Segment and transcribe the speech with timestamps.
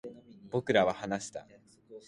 [0.49, 1.45] 僕らは話した